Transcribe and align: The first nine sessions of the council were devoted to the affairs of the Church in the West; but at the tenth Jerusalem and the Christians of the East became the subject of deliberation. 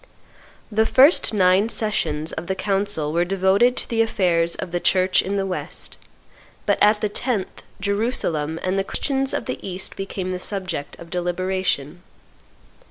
The 0.71 0.87
first 0.87 1.31
nine 1.31 1.69
sessions 1.69 2.31
of 2.33 2.47
the 2.47 2.55
council 2.55 3.13
were 3.13 3.23
devoted 3.23 3.77
to 3.77 3.87
the 3.87 4.01
affairs 4.01 4.55
of 4.55 4.71
the 4.71 4.79
Church 4.79 5.21
in 5.21 5.37
the 5.37 5.45
West; 5.45 5.95
but 6.65 6.79
at 6.81 7.01
the 7.01 7.07
tenth 7.07 7.61
Jerusalem 7.79 8.59
and 8.63 8.79
the 8.79 8.83
Christians 8.83 9.31
of 9.31 9.45
the 9.45 9.59
East 9.63 9.95
became 9.95 10.31
the 10.31 10.39
subject 10.39 10.97
of 10.97 11.11
deliberation. 11.11 12.01